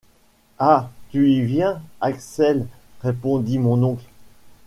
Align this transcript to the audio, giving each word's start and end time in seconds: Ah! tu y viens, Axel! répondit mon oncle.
Ah! 0.57 0.89
tu 1.11 1.29
y 1.29 1.43
viens, 1.43 1.79
Axel! 1.99 2.65
répondit 3.03 3.59
mon 3.59 3.83
oncle. 3.83 4.05